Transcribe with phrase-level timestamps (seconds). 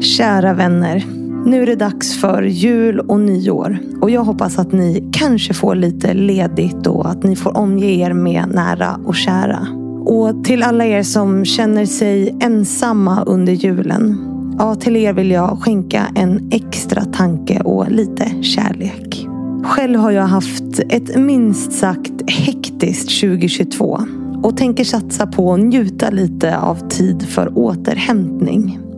[0.00, 1.04] Kära vänner.
[1.46, 3.78] Nu är det dags för jul och nyår.
[4.00, 8.12] Och jag hoppas att ni kanske får lite ledigt och att ni får omge er
[8.12, 9.66] med nära och kära.
[10.04, 14.26] Och till alla er som känner sig ensamma under julen.
[14.58, 19.26] Ja, till er vill jag skänka en extra tanke och lite kärlek.
[19.64, 24.00] Själv har jag haft ett minst sagt hektiskt 2022
[24.42, 28.89] och tänker satsa på att njuta lite av tid för återhämtning.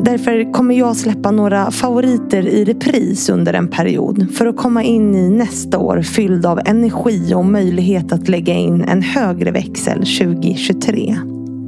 [0.00, 5.14] Därför kommer jag släppa några favoriter i repris under en period för att komma in
[5.14, 11.16] i nästa år fylld av energi och möjlighet att lägga in en högre växel 2023.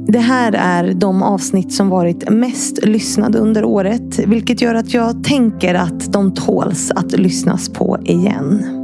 [0.07, 5.23] Det här är de avsnitt som varit mest lyssnade under året vilket gör att jag
[5.23, 8.78] tänker att de tåls att lyssnas på igen.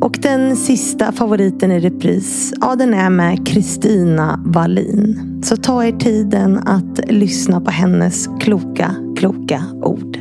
[0.00, 5.40] Och den sista favoriten i repris, ja den är med Kristina Wallin.
[5.44, 10.16] Så ta er tiden att lyssna på hennes kloka, kloka ord.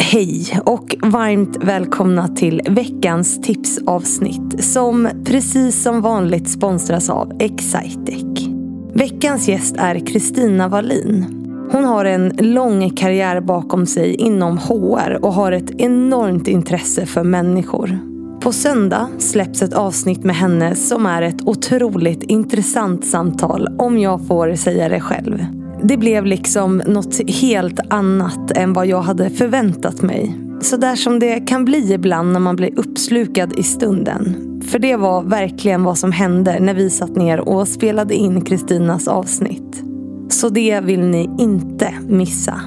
[0.00, 8.48] Hej och varmt välkomna till veckans tipsavsnitt som precis som vanligt sponsras av Excitec.
[8.94, 11.39] Veckans gäst är Kristina Wallin.
[11.72, 17.24] Hon har en lång karriär bakom sig inom HR och har ett enormt intresse för
[17.24, 17.98] människor.
[18.40, 24.26] På söndag släpps ett avsnitt med henne som är ett otroligt intressant samtal om jag
[24.26, 25.46] får säga det själv.
[25.82, 30.36] Det blev liksom något helt annat än vad jag hade förväntat mig.
[30.60, 34.36] Så där som det kan bli ibland när man blir uppslukad i stunden.
[34.70, 39.08] För det var verkligen vad som hände när vi satt ner och spelade in Kristinas
[39.08, 39.89] avsnitt.
[40.30, 42.60] Så det vill ni inte missa.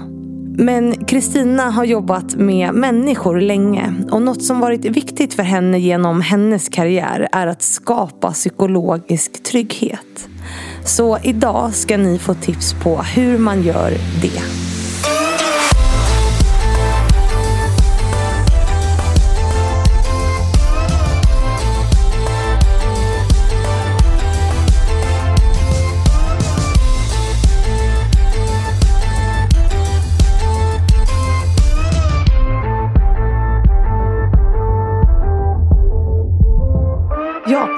[0.58, 6.22] Men Kristina har jobbat med människor länge och något som varit viktigt för henne genom
[6.22, 10.28] hennes karriär är att skapa psykologisk trygghet.
[10.86, 13.91] Så idag ska ni få tips på hur man gör
[14.22, 14.62] det.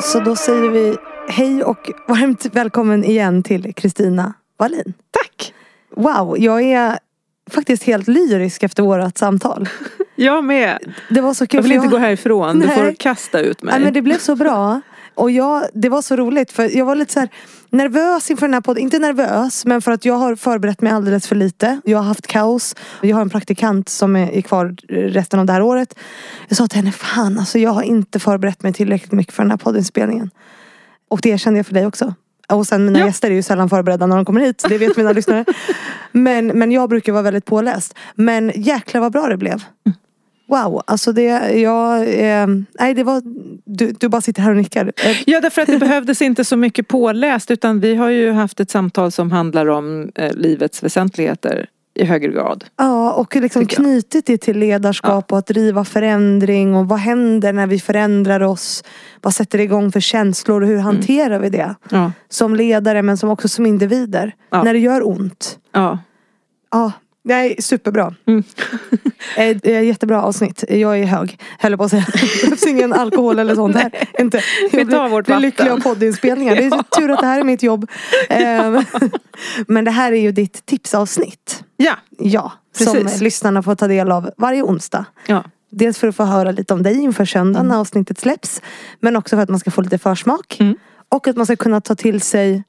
[0.06, 0.98] Så då säger vi
[1.30, 4.94] hej och varmt välkommen igen till Kristina Wallin.
[5.12, 5.54] Tack!
[5.96, 7.00] Wow, jag är
[7.52, 9.70] faktiskt helt lyrisk efter vårat samtal.
[10.16, 10.94] Jag med.
[11.10, 11.58] Det var så kul.
[11.58, 12.60] Jag vill inte gå härifrån.
[12.60, 12.76] Du Nej.
[12.76, 13.74] får kasta ut mig.
[13.74, 14.82] Nej, men det blev så bra.
[15.16, 17.28] Och jag, det var så roligt för jag var lite så
[17.70, 18.84] nervös inför den här podden.
[18.84, 21.82] Inte nervös men för att jag har förberett mig alldeles för lite.
[21.84, 22.76] Jag har haft kaos.
[23.02, 25.96] Jag har en praktikant som är kvar resten av det här året.
[26.48, 29.52] Jag sa till henne, fan alltså jag har inte förberett mig tillräckligt mycket för den
[29.52, 30.30] här poddinspelningen.
[31.10, 32.14] Och det kände jag för dig också.
[32.50, 33.06] Och sen mina Ja.
[33.06, 34.66] gäster är ju sällan förberedda när de kommer hit.
[34.70, 35.46] Det vet mina lyssnare.
[36.12, 37.96] Men, men jag brukar vara väldigt påläst.
[38.16, 39.64] Men jäklar vad bra det blev.
[40.48, 42.48] Wow, alltså det, jag, eh,
[42.80, 43.22] nej det var,
[43.66, 44.92] du, du bara sitter här och nickar.
[45.26, 48.72] Ja, därför att det behövdes inte så mycket påläst utan vi har ju haft ett
[48.72, 52.66] samtal som handlar om eh, livets väsentligheter i högre grad.
[52.78, 57.68] Ja, och liksom knutit det till ledarskap och att driva förändring och vad händer när
[57.68, 58.84] vi förändrar oss?
[59.22, 61.76] Vad sätter det igång för känslor och hur hanterar vi det?
[61.90, 62.12] Ja.
[62.30, 64.36] Som ledare men som också som individer.
[64.50, 64.64] Ja.
[64.64, 65.60] När det gör ont.
[66.72, 66.92] ja.
[67.28, 68.16] Nej, superbra.
[68.26, 68.44] Mm.
[69.38, 70.64] Eh, jättebra avsnitt.
[70.70, 72.06] Jag är hög, höll på att säga.
[72.14, 73.92] Det behövs ingen alkohol eller sånt här.
[74.20, 74.42] Inte.
[74.72, 76.56] Vi Jag blir- vårt blir lycklig av poddinspelningar.
[76.56, 77.90] Det är tur att det här är mitt jobb.
[78.30, 78.82] Eh,
[79.68, 81.64] Men det här är ju ditt tipsavsnitt.
[81.78, 81.94] Ja.
[82.20, 83.22] Ja, som Precis.
[83.22, 85.06] lyssnarna får ta del av varje onsdag.
[85.28, 85.44] ja.
[85.70, 88.62] Dels för att få höra lite om dig inför söndagen när avsnittet släpps.
[89.00, 90.58] Men också för att man ska få lite försmak.
[90.60, 90.76] Mm.
[91.10, 92.64] Och att man ska kunna ta till sig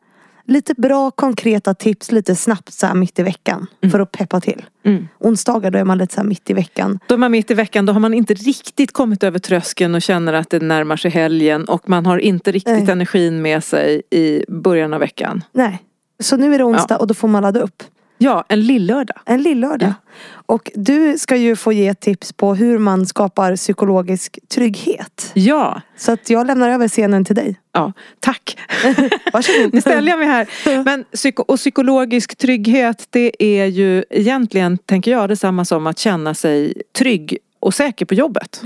[0.47, 3.67] lite bra konkreta tips lite snabbt så här mitt i veckan.
[3.93, 4.65] För att peppa till.
[4.85, 5.09] Mm.
[5.19, 6.99] Onsdagar då är man lite så här mitt i veckan.
[7.09, 10.03] Då är man mitt i veckan, då har man inte riktigt kommit över tröskeln och
[10.03, 12.91] känner att det närmar sig helgen och man har inte riktigt Nej.
[12.91, 15.45] energin med sig i början av veckan.
[15.53, 15.83] Nej.
[16.21, 17.83] Så nu är det onsdag och då får man ladda upp.
[18.19, 19.17] Ja, en lillördag.
[19.25, 19.95] En lillördag.
[20.47, 25.31] Och du ska ju få ge tips på hur man skapar psykologisk trygghet.
[25.35, 27.57] Ja, Så att jag lämnar över scenen till dig.
[27.73, 28.59] ja, tack.
[29.33, 29.75] Varsågod.
[29.75, 30.49] Nu ställer jag mig här.
[30.85, 31.05] Men
[31.37, 37.39] och psykologisk trygghet det är ju egentligen, tänker jag, detsamma som att känna sig trygg
[37.61, 38.63] och säker på jobbet.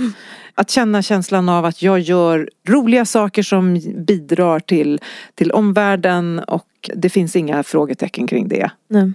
[0.55, 5.00] Att känna känslan av att jag gör roliga saker som bidrar till,
[5.35, 8.70] till omvärlden och det finns inga frågetecken kring det.
[8.88, 9.12] Nej.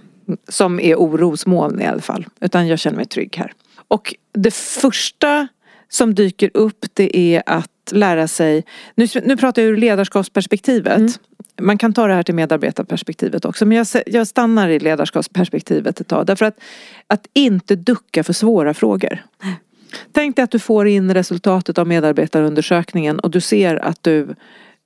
[0.48, 2.26] Som är orosmoln i alla fall.
[2.40, 3.52] Utan jag känner mig trygg här.
[3.88, 5.48] Och det första
[5.88, 8.64] som dyker upp det är att lära sig,
[8.94, 10.98] nu, nu pratar jag ur ledarskapsperspektivet.
[10.98, 11.12] Mm.
[11.60, 16.08] Man kan ta det här till medarbetarperspektivet också men jag, jag stannar i ledarskapsperspektivet ett
[16.08, 16.26] tag.
[16.26, 16.58] Därför att,
[17.06, 19.22] att inte ducka för svåra frågor.
[20.12, 24.34] Tänk dig att du får in resultatet av medarbetarundersökningen och du ser att du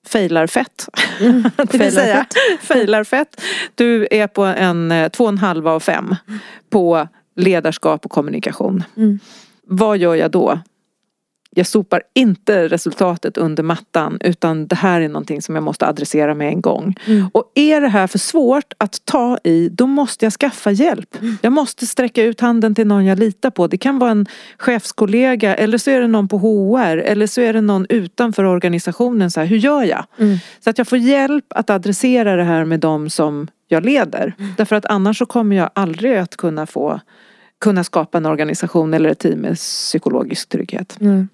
[0.06, 0.88] failar fett.
[1.20, 1.42] Mm.
[1.56, 2.26] det vill säga,
[2.60, 3.40] failar fett.
[3.74, 6.16] Du är på en eh, två och en halv av fem
[6.70, 8.84] på ledarskap och kommunikation.
[8.96, 9.18] Mm.
[9.66, 10.60] Vad gör jag då?
[11.54, 16.34] Jag sopar inte resultatet under mattan utan det här är någonting som jag måste adressera
[16.34, 16.94] med en gång.
[17.06, 17.30] Mm.
[17.34, 21.16] Och är det här för svårt att ta i då måste jag skaffa hjälp.
[21.42, 23.66] Jag måste sträcka ut handen till någon jag litar på.
[23.66, 24.26] Det kan vara en
[24.58, 29.30] chefskollega eller så är det någon på HR eller så är det någon utanför organisationen.
[29.30, 30.04] Så här, hur gör jag?
[30.18, 30.38] Mm.
[30.60, 34.34] Så att jag får hjälp att adressera det här med de som jag leder.
[34.56, 37.00] Därför att annars så kommer jag aldrig att kunna få
[37.60, 40.96] kunna skapa en organisation eller ett team med psykologisk trygghet.
[41.00, 41.28] Mm.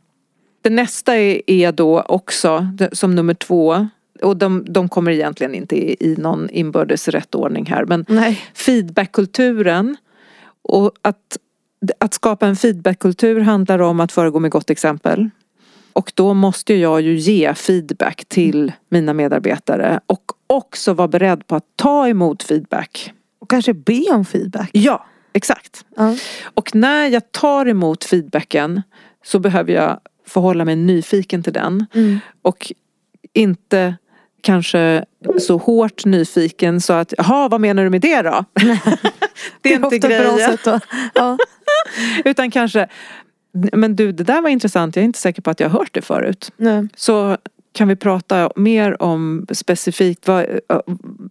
[0.66, 3.88] Det nästa är, är då också som nummer två
[4.22, 8.40] och de, de kommer egentligen inte i, i någon inbördes rättordning här men Nej.
[8.54, 9.96] feedbackkulturen
[10.62, 11.36] och att,
[11.98, 15.30] att skapa en feedbackkultur handlar om att föregå med gott exempel.
[15.92, 21.56] Och då måste jag ju ge feedback till mina medarbetare och också vara beredd på
[21.56, 23.12] att ta emot feedback.
[23.38, 24.70] Och kanske be om feedback.
[24.72, 25.84] Ja, exakt.
[25.96, 26.16] Ja.
[26.44, 28.82] Och när jag tar emot feedbacken
[29.24, 31.87] så behöver jag förhålla mig nyfiken till den.
[31.94, 32.19] Mm.
[32.43, 32.73] Och
[33.32, 33.96] inte
[34.40, 35.05] kanske
[35.40, 38.44] så hårt nyfiken så att, jaha vad menar du med det då?
[39.61, 40.81] det är inte ofta ett bra grejen.
[41.14, 41.38] Ja.
[42.25, 42.87] Utan kanske,
[43.73, 45.94] men du det där var intressant, jag är inte säker på att jag har hört
[45.94, 46.52] det förut.
[46.56, 46.88] Nej.
[46.96, 47.37] Så
[47.76, 50.46] kan vi prata mer om specifikt, vad,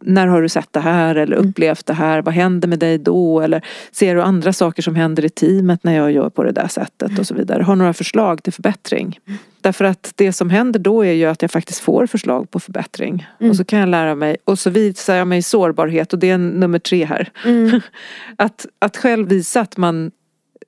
[0.01, 1.49] när har du sett det här eller Mm.
[1.49, 2.21] upplevt det här?
[2.21, 3.41] Vad händer med dig då?
[3.41, 6.67] Eller ser du andra saker som händer i teamet när jag gör på det där
[6.67, 7.63] sättet och så vidare.
[7.63, 9.19] Har några förslag till förbättring.
[9.27, 9.39] Mm.
[9.61, 13.27] Därför att det som händer då är ju att jag faktiskt får förslag på förbättring.
[13.39, 13.49] Mm.
[13.49, 16.37] Och så kan jag lära mig, och så visar jag mig sårbarhet och det är
[16.37, 17.29] nummer tre här.
[17.45, 17.81] Mm.
[18.35, 20.11] Att, att själv visa att man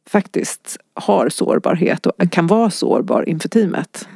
[0.09, 4.07] faktiskt har sårbarhet och kan vara sårbar inför teamet.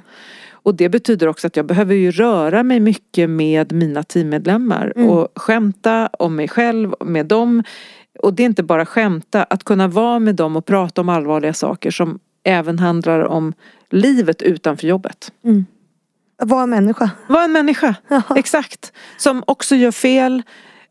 [0.64, 5.10] Och det betyder också att jag behöver ju röra mig mycket med mina teammedlemmar Mm.
[5.10, 7.64] och skämta om mig själv, med dem.
[8.20, 11.54] Och det är inte bara skämta, att kunna vara med dem och prata om allvarliga
[11.54, 13.54] saker som även handlar om
[13.90, 15.32] livet utanför jobbet.
[15.44, 15.66] Mm.
[16.44, 17.10] Var en människa.
[17.28, 18.24] Var en människa, Jaha.
[18.36, 18.94] exakt.
[19.18, 20.42] Som också gör fel.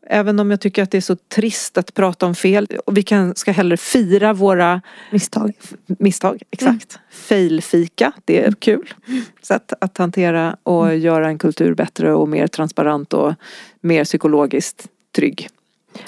[0.07, 2.67] Även om jag tycker att det är så trist att prata om fel.
[2.85, 4.81] Och vi kan, ska hellre fira våra
[5.11, 5.53] Misstag.
[5.85, 6.41] misstag.
[6.51, 6.99] Exakt.
[7.11, 8.93] Failfika, det är kul.
[9.41, 13.33] Sätt att hantera och göra en kultur bättre och mer transparent och
[13.81, 15.49] mer psykologiskt trygg.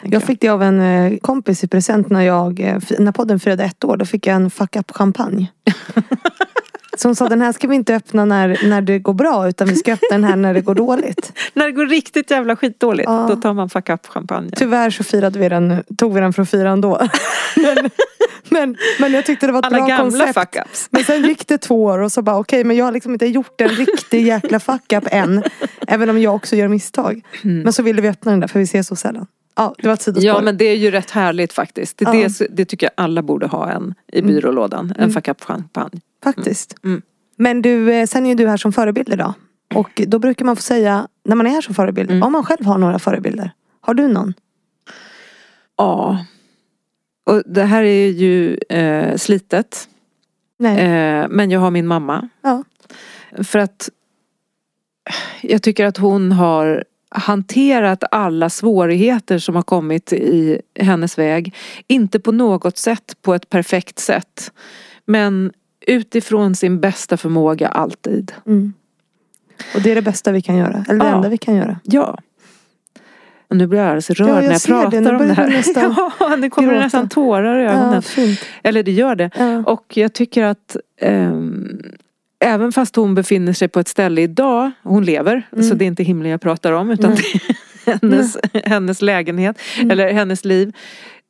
[0.03, 3.63] Jag fick det av en eh, kompis i present när, jag, eh, när podden firade
[3.63, 3.97] ett år.
[3.97, 5.51] Då fick jag en fuck up champagne.
[6.97, 9.67] Så hon sa den här ska vi inte öppna när, när det går bra utan
[9.67, 11.33] vi ska öppna den här när det går dåligt.
[11.53, 13.25] När det går riktigt jävla skitdåligt, Ja.
[13.29, 14.49] då tar man fuck up champagne.
[14.55, 17.01] Tyvärr så firade vi den, tog vi den för att fira ändå.
[17.55, 17.89] Men,
[18.49, 20.33] men, men jag tyckte det var ett Alla bra gamla koncept.
[20.33, 20.87] fuck ups.
[20.91, 23.25] Men sen gick det två år och så bara okej men jag har liksom inte
[23.25, 25.43] gjort en riktig jäkla fuck up än.
[25.87, 27.21] Även om jag också gör misstag.
[27.41, 29.27] Men så ville vi öppna den där för vi ser så sällan.
[29.55, 30.27] Ja det var ett sidospår.
[30.27, 31.97] Ja men det är ju rätt härligt faktiskt.
[31.97, 32.11] Det, Ja.
[32.39, 34.93] det, det tycker jag alla borde ha en i byrålådan.
[34.97, 35.99] En fuck up champagne.
[36.23, 36.75] Faktiskt.
[36.83, 37.01] Mm.
[37.35, 39.33] Men du, eh, sen är ju du här som förebild idag.
[39.75, 42.23] Och då brukar man få säga, när man är här som förebild, Mm.
[42.23, 43.51] om man själv har några förebilder.
[43.81, 44.33] Har du någon?
[45.77, 46.25] Ja.
[47.25, 49.87] Och det här är ju eh, slitet.
[50.59, 50.79] Nej.
[50.79, 52.29] Eh, men jag har min mamma.
[52.41, 52.63] Ja.
[53.43, 53.89] För att
[55.41, 61.55] jag tycker att hon har hanterat alla svårigheter som har kommit i hennes väg.
[61.87, 64.51] Inte på något sätt på ett perfekt sätt.
[65.05, 65.51] Men
[65.87, 68.31] utifrån sin bästa förmåga alltid.
[68.47, 68.73] Mm.
[69.75, 70.85] Och det är det bästa vi kan göra.
[70.89, 71.15] Eller det Ja.
[71.15, 71.79] enda vi kan göra.
[71.83, 72.17] Ja.
[73.47, 74.67] Och nu blir jag alldeles rörd Ja, jag när jag det.
[74.67, 75.63] pratar Nu om det här.
[76.19, 76.83] ja, det kommer gråta.
[76.83, 77.93] nästan tårar i ögonen.
[77.93, 78.39] Ja, fint.
[78.63, 79.29] Eller det gör det.
[79.37, 79.63] Ja.
[79.63, 81.81] Och jag tycker att ehm,
[82.45, 85.63] Även fast hon befinner sig på ett ställe idag, hon lever, Mm.
[85.69, 87.23] så det är inte himlen jag pratar om utan Nej.
[87.85, 89.91] det är hennes, hennes lägenhet Mm.
[89.91, 90.75] eller hennes liv.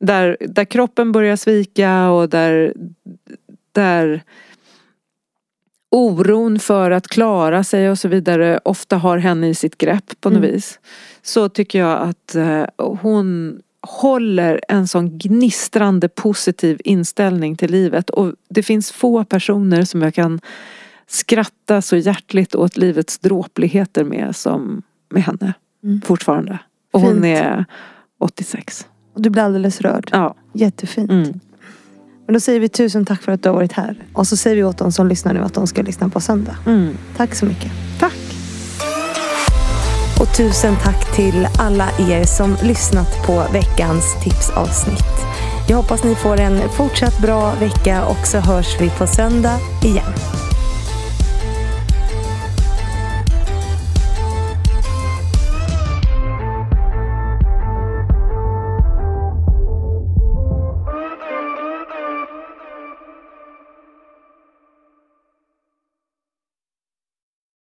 [0.00, 2.74] Där, där kroppen börjar svika och där,
[3.74, 4.22] där
[5.90, 10.30] oron för att klara sig och så vidare ofta har henne i sitt grepp på
[10.30, 10.50] något Mm.
[10.52, 10.78] vis.
[11.22, 18.32] Så tycker jag att eh, hon håller en sån gnistrande positiv inställning till livet och
[18.48, 20.40] det finns få personer som jag kan
[21.06, 25.54] skratta så hjärtligt åt livets dråpligheter med som med henne
[25.84, 26.00] Mm.
[26.00, 26.58] fortfarande.
[26.92, 27.24] Och hon Fint.
[27.24, 27.64] är
[28.20, 28.86] 86.
[29.14, 30.08] Och du blir alldeles rörd.
[30.12, 30.34] Ja.
[30.52, 31.10] Jättefint.
[31.10, 31.40] Mm.
[32.26, 33.96] Men då säger vi tusen tack för att du har varit här.
[34.12, 36.56] Och så säger vi åt de som lyssnar nu att de ska lyssna på söndag.
[36.66, 36.96] Mm.
[37.16, 37.72] Tack så mycket.
[38.00, 38.18] Tack.
[40.20, 45.14] Och tusen tack till alla er som lyssnat på veckans tipsavsnitt.
[45.68, 50.12] Jag hoppas ni får en fortsatt bra vecka och så hörs vi på söndag igen.